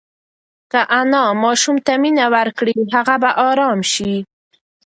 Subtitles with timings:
[0.71, 4.13] که انا ماشوم ته مینه ورکړي، هغه به ارام شي.